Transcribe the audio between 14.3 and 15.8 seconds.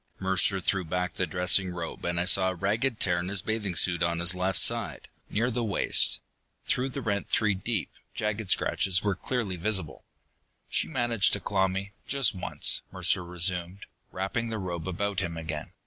the robe about him again.